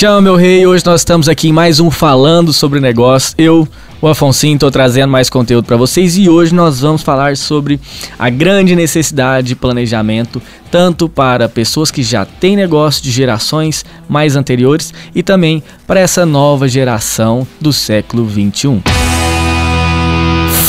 [0.00, 0.66] chama, meu rei.
[0.66, 3.34] Hoje nós estamos aqui em mais um Falando sobre Negócio.
[3.36, 3.68] Eu,
[4.00, 7.78] o Afonso, estou trazendo mais conteúdo para vocês e hoje nós vamos falar sobre
[8.18, 10.40] a grande necessidade de planejamento,
[10.70, 16.24] tanto para pessoas que já têm negócio de gerações mais anteriores e também para essa
[16.24, 18.80] nova geração do século 21.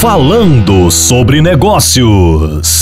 [0.02, 2.80] Falando sobre negócios.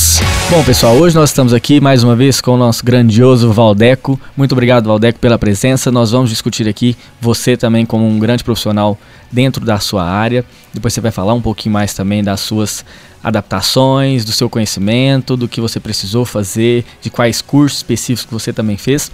[0.51, 4.19] Bom, pessoal, hoje nós estamos aqui mais uma vez com o nosso grandioso Valdeco.
[4.35, 5.91] Muito obrigado, Valdeco, pela presença.
[5.91, 8.97] Nós vamos discutir aqui você também como um grande profissional
[9.31, 10.43] dentro da sua área.
[10.73, 12.83] Depois você vai falar um pouquinho mais também das suas
[13.23, 18.75] adaptações, do seu conhecimento, do que você precisou fazer, de quais cursos específicos você também
[18.75, 19.11] fez.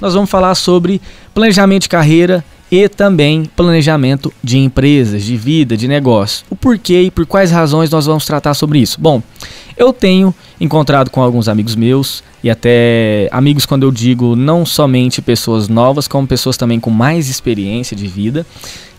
[0.00, 1.02] Nós vamos falar sobre
[1.34, 6.44] planejamento de carreira e também planejamento de empresas, de vida, de negócio.
[6.50, 9.00] O porquê e por quais razões nós vamos tratar sobre isso?
[9.00, 9.22] Bom,
[9.76, 15.22] eu tenho encontrado com alguns amigos meus e até amigos quando eu digo não somente
[15.22, 18.44] pessoas novas, como pessoas também com mais experiência de vida,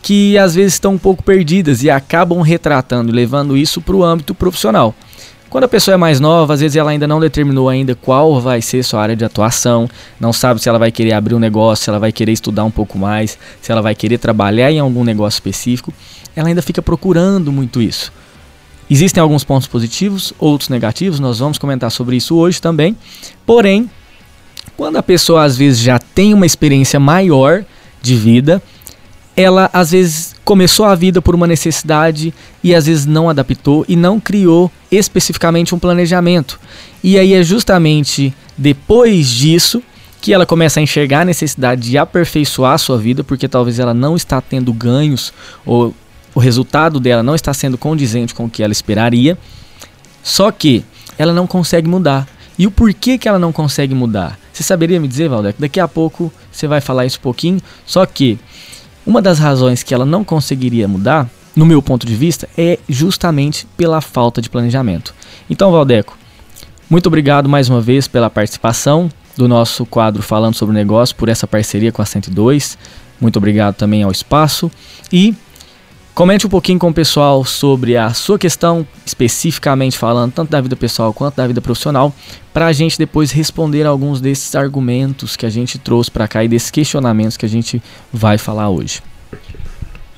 [0.01, 4.33] que às vezes estão um pouco perdidas e acabam retratando levando isso para o âmbito
[4.33, 4.95] profissional.
[5.49, 8.61] Quando a pessoa é mais nova, às vezes ela ainda não determinou ainda qual vai
[8.61, 11.89] ser sua área de atuação, não sabe se ela vai querer abrir um negócio, se
[11.89, 15.37] ela vai querer estudar um pouco mais, se ela vai querer trabalhar em algum negócio
[15.37, 15.91] específico,
[16.35, 18.13] ela ainda fica procurando muito isso.
[18.87, 22.95] Existem alguns pontos positivos, outros negativos, nós vamos comentar sobre isso hoje também.
[23.43, 23.89] Porém,
[24.77, 27.65] quando a pessoa às vezes já tem uma experiência maior
[28.03, 28.61] de vida,
[29.35, 32.33] ela às vezes começou a vida por uma necessidade
[32.63, 36.59] e às vezes não adaptou e não criou especificamente um planejamento.
[37.03, 39.79] E aí é justamente depois disso
[40.19, 43.93] que ela começa a enxergar a necessidade de aperfeiçoar a sua vida, porque talvez ela
[43.93, 45.31] não está tendo ganhos
[45.63, 45.93] ou
[46.33, 49.37] o resultado dela não está sendo condizente com o que ela esperaria.
[50.23, 50.83] Só que
[51.15, 52.27] ela não consegue mudar.
[52.57, 54.39] E o porquê que ela não consegue mudar?
[54.51, 55.61] Você saberia me dizer, Valdeco?
[55.61, 57.61] Daqui a pouco você vai falar isso um pouquinho.
[57.85, 58.39] Só que
[59.05, 63.67] uma das razões que ela não conseguiria mudar, no meu ponto de vista, é justamente
[63.75, 65.13] pela falta de planejamento.
[65.49, 66.17] Então, Valdeco,
[66.89, 71.29] muito obrigado mais uma vez pela participação do nosso quadro Falando sobre o Negócio, por
[71.29, 72.77] essa parceria com a 102.
[73.21, 74.71] Muito obrigado também ao espaço.
[75.11, 75.33] E
[76.19, 80.75] Comente um pouquinho com o pessoal sobre a sua questão, especificamente falando, tanto da vida
[80.75, 82.13] pessoal quanto da vida profissional,
[82.53, 86.49] para a gente depois responder alguns desses argumentos que a gente trouxe para cá e
[86.49, 87.81] desses questionamentos que a gente
[88.11, 89.01] vai falar hoje.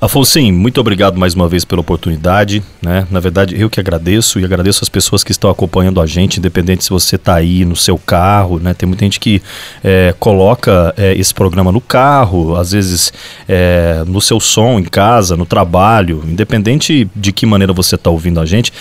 [0.02, 2.60] Afonso, muito obrigado mais uma vez pela oportunidade.
[2.82, 3.06] Né?
[3.08, 6.82] Na verdade, eu que agradeço e agradeço as pessoas que estão acompanhando a gente, independente
[6.82, 8.58] se você está aí no seu carro.
[8.58, 8.74] Né?
[8.74, 9.40] Tem muita gente que
[9.80, 13.12] é, coloca é, esse programa no carro, às vezes
[13.48, 18.40] é, no seu som, em casa, no trabalho, independente de que maneira você está ouvindo
[18.40, 18.72] a gente.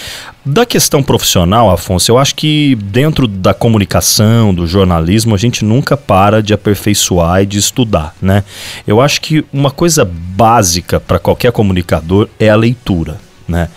[0.44, 5.96] Da questão profissional, Afonso, eu acho que dentro da comunicação, do jornalismo, a gente nunca
[5.96, 8.44] para de aperfeiçoar e de estudar, né?
[8.88, 13.69] Eu acho que uma coisa básica para qualquer comunicador é a leitura, né?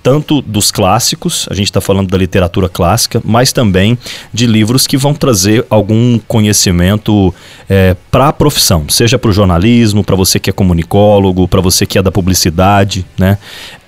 [0.00, 3.98] Tanto dos clássicos, a gente está falando da literatura clássica, mas também
[4.32, 7.34] de livros que vão trazer algum conhecimento
[7.68, 11.84] é, para a profissão, seja para o jornalismo, para você que é comunicólogo, para você
[11.84, 13.38] que é da publicidade, né?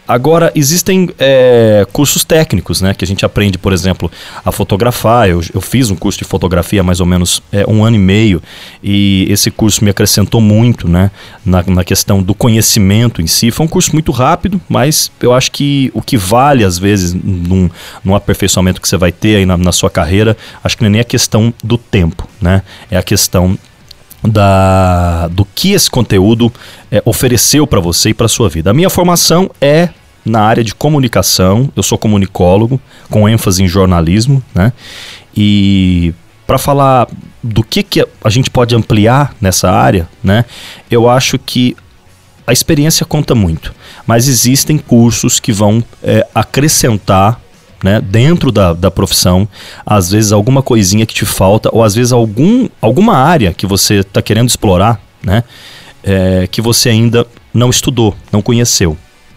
[0.07, 2.93] Agora, existem é, cursos técnicos, né?
[2.93, 4.11] Que a gente aprende, por exemplo,
[4.45, 5.29] a fotografar.
[5.29, 7.99] Eu, eu fiz um curso de fotografia há mais ou menos é, um ano e
[7.99, 8.43] meio
[8.83, 11.11] e esse curso me acrescentou muito, né?
[11.45, 13.51] Na, na questão do conhecimento em si.
[13.51, 17.71] Foi um curso muito rápido, mas eu acho que o que vale, às vezes, num,
[18.05, 20.93] num aperfeiçoamento que você vai ter aí na, na sua carreira, acho que não é
[20.93, 22.63] nem a questão do tempo, né?
[22.91, 23.59] É a questão
[24.27, 26.53] da, do que esse conteúdo
[26.91, 28.71] é, ofereceu para você e para sua vida.
[28.71, 29.91] A minha formação é
[30.25, 32.81] na área de comunicação, eu sou comunicólogo,
[33.11, 34.73] com ênfase em jornalismo, né?
[35.37, 36.15] E
[36.47, 37.07] para falar
[37.43, 40.47] do que, que a gente pode ampliar nessa área, né?
[40.91, 41.77] Eu acho que
[42.47, 43.75] a experiência conta muito,
[44.07, 47.41] mas existem cursos que vão é, acrescentar
[47.85, 49.47] né, dentro da, da profissão,
[49.85, 53.97] às vezes alguma coisinha que te falta, ou às vezes algum, alguma área que você
[53.97, 55.45] está querendo explorar, né,
[56.03, 58.97] é, que você ainda não estudou, não conheceu.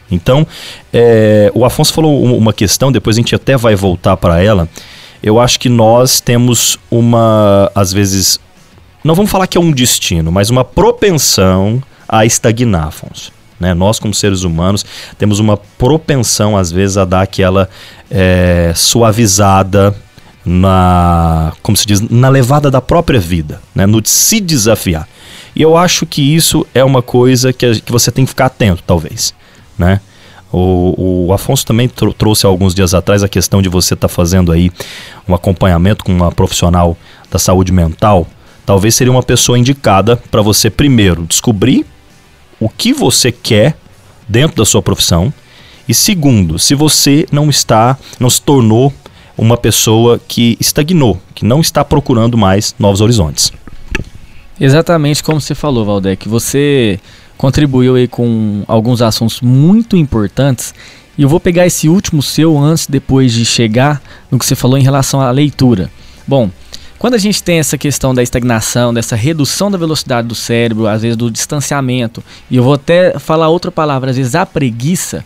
[0.09, 0.47] Então,
[0.93, 4.69] é, o Afonso falou uma questão, depois a gente até vai voltar para ela.
[5.21, 8.39] Eu acho que nós temos uma, às vezes,
[9.03, 13.36] não vamos falar que é um destino, mas uma propensão a estagnar, Afonso.
[13.59, 13.73] Né?
[13.73, 14.85] Nós, como seres humanos,
[15.17, 17.69] temos uma propensão, às vezes, a dar aquela
[18.09, 19.95] é, suavizada
[20.45, 23.85] na, como se diz, na levada da própria vida, né?
[23.85, 25.07] no se desafiar.
[25.55, 28.83] E eu acho que isso é uma coisa que, que você tem que ficar atento,
[28.85, 29.33] talvez.
[29.77, 29.99] Né?
[30.51, 34.13] O, o Afonso também tr trouxe alguns dias atrás a questão de você estar tá
[34.13, 34.71] fazendo aí
[35.27, 36.97] um acompanhamento com uma profissional
[37.29, 38.25] da saúde mental
[38.65, 41.85] talvez seria uma pessoa indicada para você primeiro descobrir
[42.59, 43.77] o que você quer
[44.27, 45.33] dentro da sua profissão
[45.87, 48.93] e segundo, se você não está, não se tornou
[49.37, 53.53] uma pessoa que estagnou, que não está procurando mais novos horizontes.
[54.59, 56.27] Exatamente como você falou, Valdec.
[56.27, 56.99] Você
[57.37, 60.73] contribuiu aí com alguns assuntos muito importantes.
[61.17, 64.77] E eu vou pegar esse último seu antes, depois de chegar no que você falou
[64.77, 65.89] em relação à leitura.
[66.27, 66.49] Bom,
[66.99, 71.03] quando a gente tem essa questão da estagnação, dessa redução da velocidade do cérebro, às
[71.03, 75.23] vezes do distanciamento, e eu vou até falar outra palavra, às vezes a preguiça,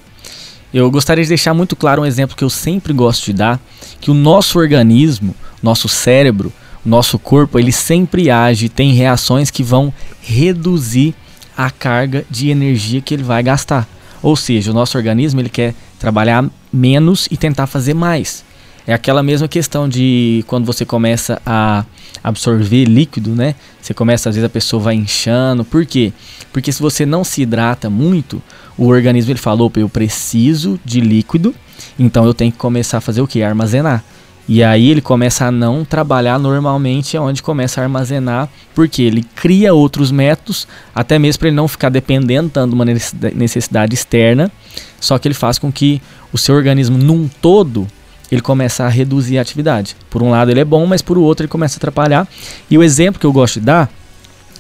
[0.74, 3.60] eu gostaria de deixar muito claro um exemplo que eu sempre gosto de dar,
[4.00, 6.52] que o nosso organismo, nosso cérebro,
[6.84, 11.14] nosso corpo, ele sempre age, tem reações que vão reduzir
[11.56, 13.88] a carga de energia que ele vai gastar.
[14.22, 18.44] Ou seja, o nosso organismo ele quer trabalhar menos e tentar fazer mais.
[18.86, 21.86] É aquela mesma questão de quando você começa a
[22.24, 23.56] absorver líquido, né?
[23.81, 25.63] Você começa, às vezes a pessoa vai inchando.
[25.63, 26.12] Por quê?
[26.51, 28.42] Porque se você não se hidrata muito,
[28.78, 31.54] o organismo ele falou, eu preciso de líquido,
[31.98, 33.42] então eu tenho que começar a fazer o que?
[33.44, 34.04] Armazenar.
[34.48, 39.24] E aí ele começa a não trabalhar normalmente, é onde começa a armazenar, porque ele
[39.36, 44.51] cria outros métodos, até mesmo para ele não ficar dependendo tanto de uma necessidade externa,
[45.00, 46.01] só que ele faz com que
[46.34, 47.88] o seu organismo num todo
[48.31, 49.95] ele começa a reduzir a atividade.
[50.10, 52.28] Por um lado ele é bom, mas por outro ele começa a atrapalhar.
[52.69, 53.92] E o exemplo que eu gosto de dar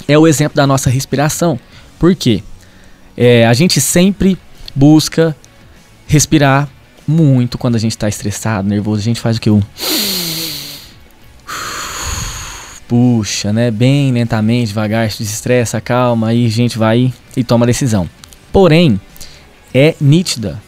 [0.07, 1.57] é o exemplo da nossa respiração.
[1.97, 2.43] Por quê?
[3.15, 4.37] É, a gente sempre
[4.75, 5.35] busca
[6.05, 6.67] respirar
[7.07, 8.99] muito quando a gente está estressado, nervoso.
[8.99, 9.49] A gente faz o que?
[9.49, 9.61] Um...
[12.87, 13.71] Puxa, né?
[13.71, 18.09] Bem lentamente, devagar, se desestressa, calma, aí a gente vai e toma a decisão.
[18.51, 18.99] Porém,
[19.73, 20.61] é nítida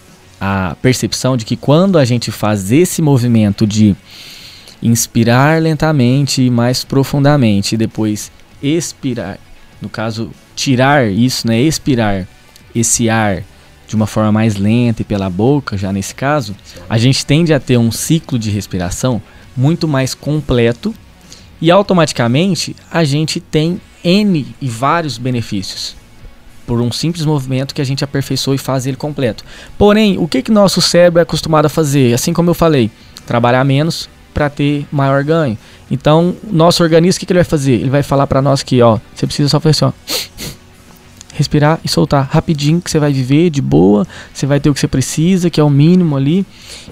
[0.45, 3.95] a percepção de que quando a gente faz esse movimento de
[4.81, 8.29] inspirar lentamente e mais profundamente e depois
[8.61, 9.39] expirar,
[9.81, 12.27] no caso tirar isso, né, expirar
[12.75, 13.41] esse ar
[13.87, 16.53] de uma forma mais lenta e pela boca, já nesse caso,
[16.89, 19.21] a gente tende a ter um ciclo de respiração
[19.55, 20.93] muito mais completo
[21.61, 26.02] e automaticamente a gente tem N e vários benefícios
[26.65, 29.43] por um simples movimento que a gente aperfeiçoa e faz ele completo.
[29.77, 32.13] Porém, o que que nosso cérebro é acostumado a fazer?
[32.13, 32.89] Assim como eu falei,
[33.25, 35.57] trabalhar menos para ter maior ganho.
[35.91, 37.73] Então, nosso organismo, o que, que ele vai fazer?
[37.73, 39.91] Ele vai falar para nós que, ó, você precisa só fazer assim, ó,
[41.33, 44.79] respirar e soltar rapidinho que você vai viver de boa, você vai ter o que
[44.79, 46.45] você precisa, que é o mínimo ali,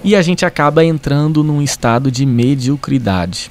[0.04, 3.50] e a gente acaba entrando num estado de mediocridade.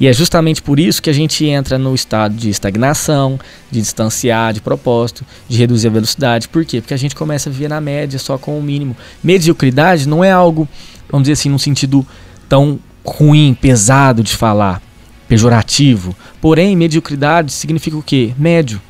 [0.00, 3.38] E é justamente por isso que a gente entra no estado de estagnação,
[3.70, 6.48] de distanciar de propósito, de reduzir a velocidade.
[6.48, 6.80] Por quê?
[6.80, 8.96] Porque a gente começa a viver na média só com o mínimo.
[9.22, 10.68] Mediocridade não é algo,
[11.10, 12.06] vamos dizer assim, num sentido
[12.48, 14.80] tão ruim, pesado de falar,
[15.26, 16.16] pejorativo.
[16.40, 18.32] Porém, mediocridade significa o quê?
[18.38, 18.80] Médio.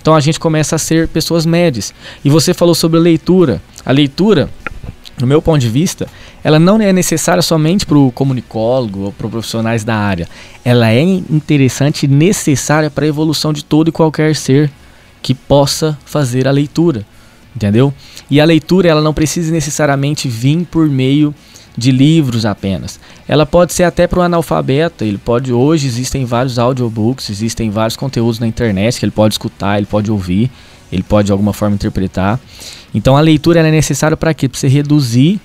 [0.00, 1.94] Então a gente começa a ser pessoas médias.
[2.24, 3.62] E você falou sobre a leitura.
[3.84, 4.50] A leitura
[5.18, 6.06] no meu ponto de vista,
[6.44, 10.28] ela não é necessária somente para o comunicólogo ou para profissionais da área.
[10.64, 14.70] Ela é interessante e necessária para a evolução de todo e qualquer ser
[15.22, 17.04] que possa fazer a leitura,
[17.54, 17.92] entendeu?
[18.30, 21.34] E a leitura ela não precisa necessariamente vir por meio
[21.76, 22.98] de livros apenas.
[23.28, 25.04] Ela pode ser até para o analfabeto.
[25.04, 29.76] Ele pode hoje existem vários audiobooks, existem vários conteúdos na internet que ele pode escutar,
[29.76, 30.50] ele pode ouvir,
[30.90, 32.38] ele pode de alguma forma interpretar.
[32.94, 34.48] Então a leitura é necessária para quê?
[34.48, 35.40] Para você reduzir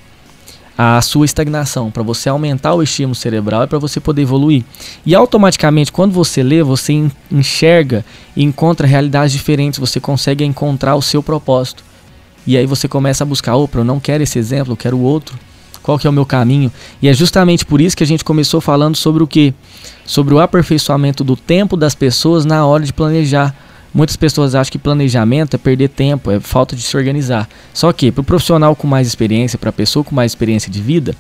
[0.78, 4.64] a sua estagnação, para você aumentar o estímulo cerebral e para você poder evoluir.
[5.06, 8.04] E automaticamente, quando você lê, você enxerga
[8.36, 11.84] e encontra realidades diferentes, você consegue encontrar o seu propósito.
[12.48, 15.38] E aí você começa a buscar, opa, eu não quero esse exemplo, eu quero outro.
[15.84, 16.72] Qual que é o meu caminho?
[17.02, 19.54] E é justamente por isso que a gente começou falando sobre o que?
[20.06, 23.56] Sobre o aperfeiçoamento do tempo das pessoas na hora de planejar
[23.94, 27.48] Muitas pessoas acham que planejamento é perder tempo, é falta de se organizar.
[27.74, 30.82] Só que para o profissional com mais experiência, para a pessoa com mais experiência de
[30.82, 31.14] vida,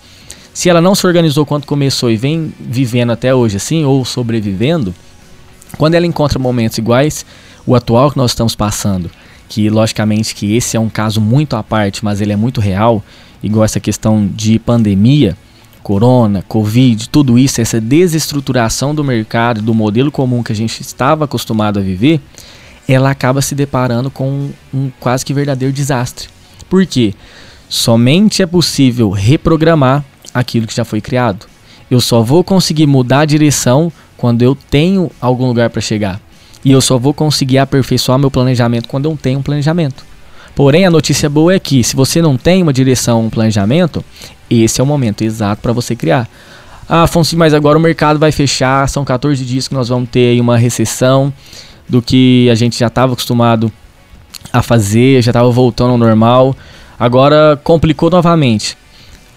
[0.53, 4.93] se ela não se organizou quando começou e vem vivendo até hoje assim, ou sobrevivendo,
[5.77, 7.25] quando ela encontra momentos iguais,
[7.65, 9.09] o atual que nós estamos passando,
[9.49, 13.03] que logicamente que esse é um caso muito à parte, mas ele é muito real,
[13.43, 15.37] igual essa questão de pandemia,
[15.83, 21.25] corona, covid, tudo isso, essa desestruturação do mercado, do modelo comum que a gente estava
[21.25, 22.21] acostumado a viver,
[22.87, 26.27] ela acaba se deparando com um quase que verdadeiro desastre.
[26.69, 27.13] Por quê?
[27.69, 31.45] Somente é possível reprogramar aquilo que já foi criado.
[31.89, 36.19] Eu só vou conseguir mudar a direção quando eu tenho algum lugar para chegar.
[36.63, 40.05] E eu só vou conseguir aperfeiçoar meu planejamento quando eu tenho um planejamento.
[40.55, 44.03] Porém, a notícia boa é que se você não tem uma direção, um planejamento,
[44.49, 46.29] esse é o momento exato para você criar.
[46.87, 50.39] Ah, Afonso, mas agora o mercado vai fechar, são 14 dias que nós vamos ter
[50.41, 51.33] uma recessão
[51.91, 53.69] do que a gente já estava acostumado
[54.51, 56.55] a fazer, já estava voltando ao normal.
[56.97, 58.77] Agora complicou novamente.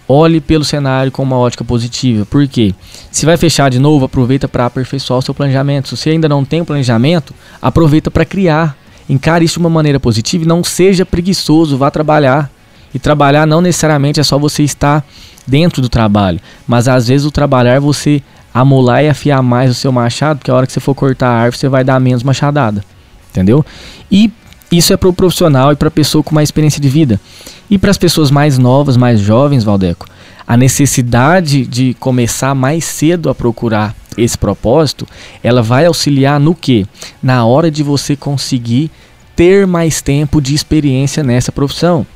[0.07, 2.25] Olhe pelo cenário com uma ótica positiva.
[2.25, 2.73] Por quê?
[3.11, 5.89] Se vai fechar de novo, aproveita para aperfeiçoar o seu planejamento.
[5.89, 8.77] Se você ainda não tem um planejamento, aproveita para criar.
[9.09, 12.49] Encare isso de uma maneira positiva e não seja preguiçoso, vá trabalhar.
[12.95, 15.05] E trabalhar não necessariamente é só você estar
[15.45, 18.23] dentro do trabalho, mas às vezes o trabalhar você
[18.55, 21.33] amolar e afiar mais o seu machado, porque a hora que você for cortar a
[21.33, 22.85] árvore você vai dar menos machadada.
[23.31, 23.67] Entendeu?
[24.11, 24.33] E
[24.71, 27.21] isso é para o profissional e para a pessoa com mais experiência de vida.
[27.69, 30.07] E para as pessoas mais novas, mais jovens, Valdeco,
[30.47, 35.07] a necessidade de começar mais cedo a procurar esse propósito,
[35.43, 36.87] ela vai auxiliar no que?
[37.21, 38.91] Na hora de você conseguir
[39.35, 42.07] ter mais tempo de experiência nessa profissão.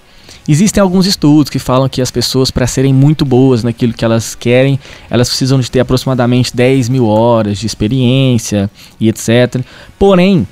[0.49, 4.35] Existem alguns estudos que falam que as pessoas, para serem muito boas naquilo que elas
[4.35, 4.79] querem,
[5.11, 9.63] elas precisam de ter aproximadamente 10 mil horas de experiência e etc.
[9.99, 10.47] Porém,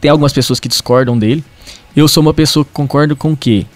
[0.00, 1.44] tem algumas pessoas que discordam dele.
[1.94, 3.66] Eu sou uma pessoa que concordo com que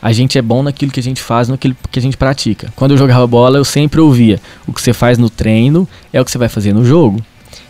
[0.00, 2.72] a gente é bom naquilo que a gente faz, naquilo que a gente pratica.
[2.74, 6.24] Quando eu jogava bola, eu sempre ouvia: o que você faz no treino é o
[6.24, 7.24] que você vai fazer no jogo.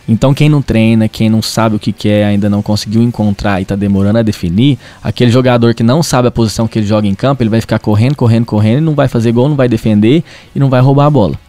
[0.07, 3.63] Então, quem não treina, quem não sabe o que quer, ainda não conseguiu encontrar e
[3.63, 7.15] está demorando a definir, aquele jogador que não sabe a posição que ele joga em
[7.15, 10.23] campo, ele vai ficar correndo, correndo, correndo, e não vai fazer gol, não vai defender
[10.53, 11.39] e não vai roubar a bola.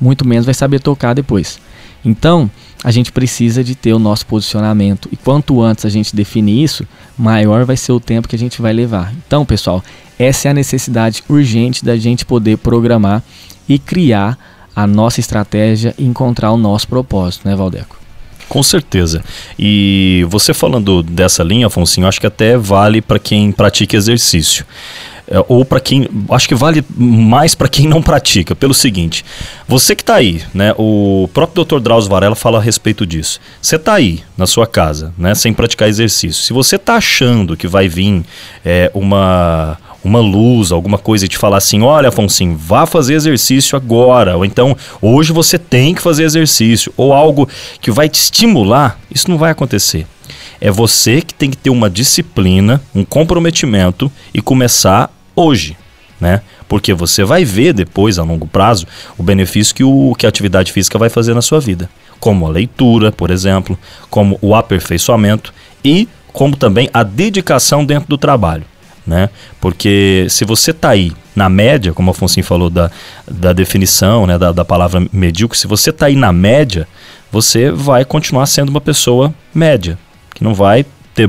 [0.00, 1.58] Muito menos vai saber tocar depois.
[2.04, 2.48] Então,
[2.84, 5.08] a gente precisa de ter o nosso posicionamento.
[5.10, 8.60] E quanto antes a gente definir isso, maior vai ser o tempo que a gente
[8.60, 9.12] vai levar.
[9.26, 9.82] Então, pessoal,
[10.18, 13.22] essa é a necessidade urgente da gente poder programar
[13.68, 14.38] e criar
[14.76, 18.03] a nossa estratégia e encontrar o nosso propósito, né, Valdeco?
[18.48, 19.22] Com certeza.
[19.58, 24.64] E você falando dessa linha, Afonso, acho que até vale para quem pratica exercício.
[25.26, 26.06] É, ou para quem.
[26.30, 29.24] Acho que vale mais para quem não pratica, pelo seguinte:
[29.66, 30.74] você que está aí, né?
[30.76, 31.80] O próprio Dr.
[31.80, 33.40] Drauzio Varela fala a respeito disso.
[33.60, 35.34] Você está aí na sua casa, né?
[35.34, 36.42] Sem praticar exercício.
[36.42, 38.22] Se você está achando que vai vir
[38.62, 43.76] é, uma uma luz, alguma coisa e te falar assim: olha, Afonso, vá fazer exercício
[43.76, 44.36] agora.
[44.36, 46.92] Ou então, hoje você tem que fazer exercício.
[46.96, 47.48] Ou algo
[47.80, 50.06] que vai te estimular, isso não vai acontecer.
[50.60, 55.76] É você que tem que ter uma disciplina, um comprometimento e começar hoje.
[56.20, 56.42] Né?
[56.68, 58.86] Porque você vai ver depois, a longo prazo,
[59.18, 61.90] o benefício que, o, que a atividade física vai fazer na sua vida.
[62.20, 65.52] Como a leitura, por exemplo, como o aperfeiçoamento
[65.84, 68.64] e como também a dedicação dentro do trabalho
[69.06, 69.28] né?
[69.60, 72.90] Porque se você está aí na média, como o Afonso falou da,
[73.28, 76.86] da definição, né, da, da palavra medíocre, se você está aí na média,
[77.30, 79.98] você vai continuar sendo uma pessoa média,
[80.34, 81.28] que não vai ter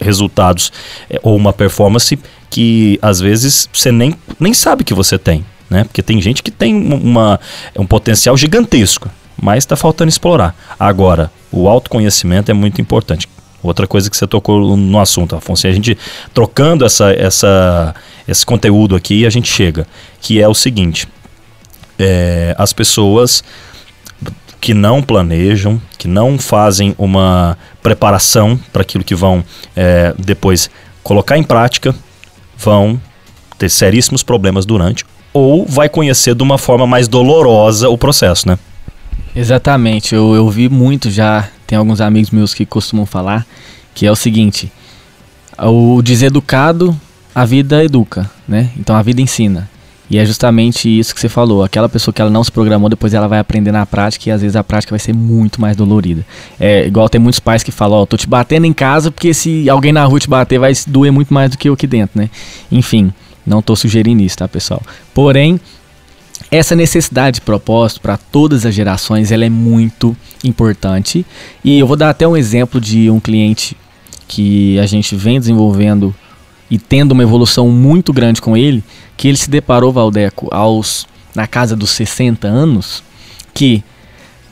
[0.00, 0.72] resultados
[1.08, 2.18] é, ou uma performance
[2.50, 5.84] que às vezes você nem, nem sabe que você tem, né?
[5.84, 7.40] Porque tem gente que tem uma,
[7.76, 9.08] um potencial gigantesco,
[9.40, 10.54] mas está faltando explorar.
[10.78, 13.28] Agora, o autoconhecimento é muito importante.
[13.64, 15.96] Outra coisa que você tocou no assunto, Afonso, a gente
[16.34, 17.94] trocando essa, essa,
[18.28, 19.86] esse conteúdo aqui, a gente chega,
[20.20, 21.08] que é o seguinte:
[21.98, 23.42] é, as pessoas
[24.60, 29.42] que não planejam, que não fazem uma preparação para aquilo que vão
[29.74, 30.70] é, depois
[31.02, 31.94] colocar em prática,
[32.56, 33.00] vão
[33.58, 38.58] ter seríssimos problemas durante, ou vai conhecer de uma forma mais dolorosa o processo, né?
[39.34, 43.44] Exatamente, eu, eu vi muito já, tem alguns amigos meus que costumam falar,
[43.92, 44.70] que é o seguinte,
[45.58, 46.96] o deseducado,
[47.34, 48.70] a vida educa, né?
[48.78, 49.68] Então a vida ensina.
[50.08, 51.64] E é justamente isso que você falou.
[51.64, 54.40] Aquela pessoa que ela não se programou, depois ela vai aprender na prática e às
[54.40, 56.24] vezes a prática vai ser muito mais dolorida.
[56.60, 59.34] É igual tem muitos pais que falam, ó, oh, tô te batendo em casa porque
[59.34, 62.20] se alguém na rua te bater vai doer muito mais do que eu aqui dentro,
[62.20, 62.30] né?
[62.70, 63.12] Enfim,
[63.44, 64.80] não tô sugerindo isso, tá, pessoal?
[65.12, 65.58] Porém,
[66.54, 71.24] essa necessidade de propósito para todas as gerações ela é muito importante
[71.64, 73.76] e eu vou dar até um exemplo de um cliente
[74.28, 76.14] que a gente vem desenvolvendo
[76.70, 78.82] e tendo uma evolução muito grande com ele,
[79.16, 83.02] que ele se deparou, Valdeco, aos na casa dos 60 anos,
[83.52, 83.82] que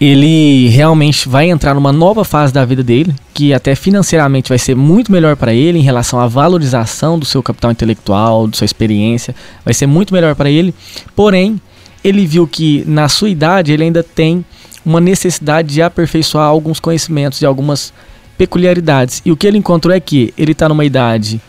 [0.01, 4.75] ele realmente vai entrar numa nova fase da vida dele, que até financeiramente vai ser
[4.75, 9.35] muito melhor para ele em relação à valorização do seu capital intelectual, da sua experiência,
[9.65, 10.75] vai ser muito melhor para ele.
[11.15, 11.61] Porém,
[12.03, 14.45] ele viu que na sua idade ele ainda tem
[14.85, 17.93] uma necessidade de aperfeiçoar alguns conhecimentos e algumas
[18.37, 19.23] peculiaridades.
[19.25, 21.41] E o que ele encontrou é que ele está numa idade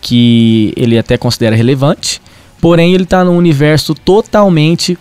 [0.00, 2.20] que ele até considera relevante,
[2.60, 4.98] porém ele está num universo totalmente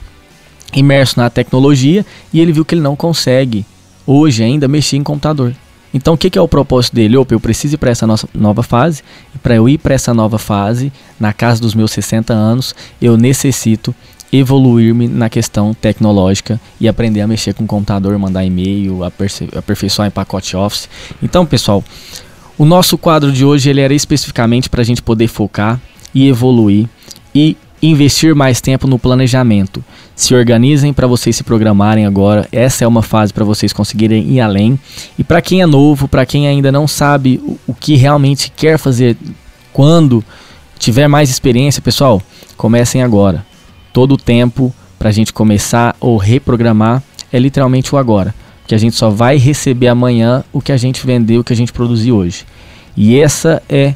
[0.76, 3.66] imerso na tecnologia e ele viu que ele não consegue
[4.06, 5.54] hoje ainda mexer em computador.
[5.94, 7.18] Então o que, que é o propósito dele?
[7.18, 9.02] Opa, eu preciso ir para essa nossa nova fase,
[9.34, 13.18] e para eu ir para essa nova fase, na casa dos meus 60 anos, eu
[13.18, 13.94] necessito
[14.32, 20.56] evoluir-me na questão tecnológica e aprender a mexer com computador, mandar e-mail, aperfeiçoar em pacote
[20.56, 20.88] Office.
[21.22, 21.84] Então, pessoal,
[22.58, 25.80] o nosso quadro de hoje ele era especificamente para a gente poder focar
[26.14, 26.88] e evoluir
[27.34, 29.84] e investir mais tempo no planejamento.
[30.16, 32.48] Se organizem para vocês se programarem agora.
[32.52, 34.78] Essa é uma fase para vocês conseguirem ir além.
[35.18, 38.78] E para quem é novo, para quem ainda não sabe o, o que realmente quer
[38.78, 39.16] fazer
[39.72, 40.24] quando
[40.78, 42.22] tiver mais experiência, pessoal,
[42.58, 43.46] comecem agora.
[44.00, 47.04] Todo o tempo para a gente começar ou reprogramar
[47.34, 48.34] é literalmente o agora.
[48.66, 51.56] Que a gente só vai receber amanhã o que a gente vendeu, o que a
[51.56, 52.46] gente produziu hoje.
[52.96, 53.94] E essa é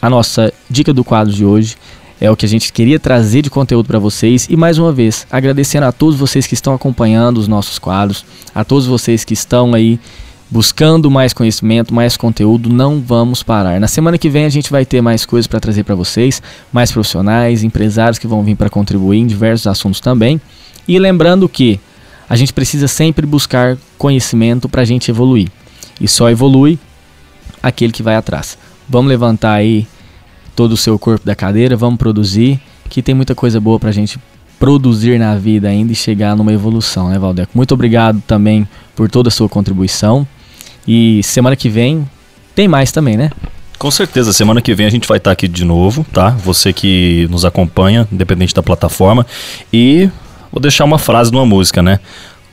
[0.00, 1.76] a nossa dica do quadro de hoje
[2.20, 4.46] é o que a gente queria trazer de conteúdo para vocês.
[4.48, 8.62] E mais uma vez, agradecendo a todos vocês que estão acompanhando os nossos quadros, a
[8.62, 9.98] todos vocês que estão aí
[10.50, 13.78] buscando mais conhecimento, mais conteúdo, não vamos parar.
[13.78, 16.42] Na semana que vem a gente vai ter mais coisas para trazer para vocês,
[16.72, 20.40] mais profissionais, empresários que vão vir para contribuir em diversos assuntos também.
[20.88, 21.78] E lembrando que
[22.28, 25.48] a gente precisa sempre buscar conhecimento para a gente evoluir.
[26.00, 26.78] E só evolui
[27.62, 28.58] aquele que vai atrás.
[28.88, 29.86] Vamos levantar aí
[30.56, 34.18] todo o seu corpo da cadeira, vamos produzir, que tem muita coisa boa pra gente
[34.58, 37.52] produzir na vida ainda e chegar numa evolução, né, Valdeco?
[37.54, 40.26] Muito obrigado também por toda a sua contribuição.
[40.86, 42.08] E semana que vem
[42.54, 43.30] tem mais também, né?
[43.78, 46.30] Com certeza, semana que vem a gente vai estar aqui de novo, tá?
[46.44, 49.26] Você que nos acompanha, independente da plataforma.
[49.72, 50.10] E
[50.52, 51.98] vou deixar uma frase numa música, né?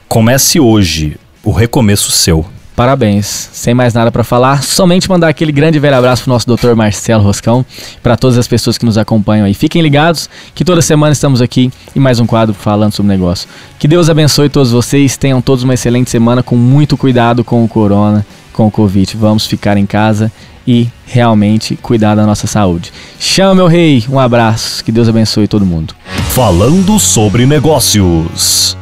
[0.07, 2.45] Comece hoje, o recomeço seu.
[2.77, 3.49] Parabéns.
[3.53, 7.23] Sem mais nada para falar, somente mandar aquele grande velho abraço pro nosso doutor Marcelo
[7.23, 7.65] Roscão,
[8.03, 9.55] para todas as pessoas que nos acompanham aí.
[9.55, 13.49] Fiquem ligados que toda semana estamos aqui em mais um quadro falando sobre negócio.
[13.79, 17.67] Que Deus abençoe todos vocês, tenham todos uma excelente semana com muito cuidado com o
[17.67, 19.17] corona, com o Covid.
[19.17, 20.31] Vamos ficar em casa
[20.67, 22.93] e realmente cuidar da nossa saúde.
[23.19, 25.95] Chama meu rei, um abraço, que Deus abençoe todo mundo.
[26.29, 28.77] Falando sobre negócios.